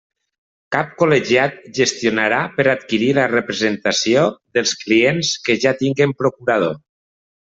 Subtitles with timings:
[0.75, 4.23] Cap col·legiat gestionarà per adquirir la representació
[4.59, 6.75] dels clients que ja tinguen procurador.